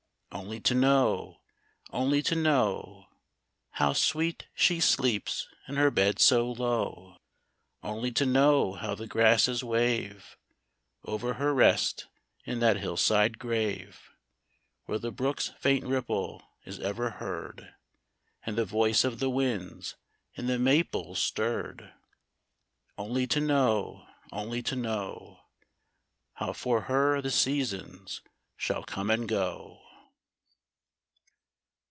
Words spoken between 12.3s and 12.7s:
in